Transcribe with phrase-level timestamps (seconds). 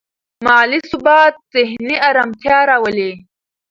[0.45, 3.11] مالي ثبات ذهني ارامتیا راولي.